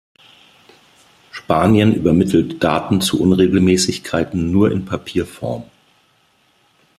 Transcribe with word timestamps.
Spanien 1.29 1.93
übermittelt 1.93 2.63
Daten 2.63 3.01
zu 3.01 3.21
Unregelmäßigkeiten 3.21 4.49
nur 4.49 4.71
in 4.71 4.83
Papierform. 4.83 5.65